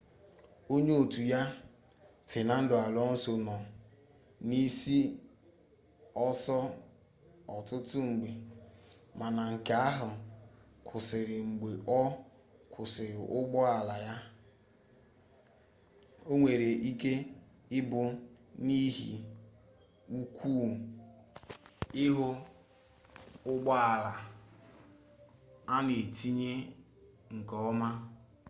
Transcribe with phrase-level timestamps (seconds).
[0.73, 1.41] onye otu ya
[2.31, 3.55] fenando alonso nọ
[4.47, 4.97] n'isi
[6.27, 6.57] ọsọ
[7.57, 8.29] ọtụtụ mgbe
[9.19, 10.09] mana nke ahụ
[10.87, 11.69] kwụsịrị mgbe
[11.99, 12.01] ọ
[12.71, 14.15] kwụsịrị ụgbọala ya
[16.29, 17.13] o nwere ike
[17.77, 17.99] ịbụ
[18.65, 19.09] n'ihi
[20.19, 20.53] ụkwụ
[22.03, 22.25] ihu
[23.51, 24.11] ụgbọala
[25.73, 26.65] a na-etinyeghi
[27.37, 27.87] nke ọma